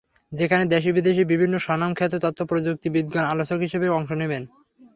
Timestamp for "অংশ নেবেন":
3.89-4.43